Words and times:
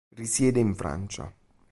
Risiede 0.15 0.59
in 0.59 0.73
Francia. 0.73 1.31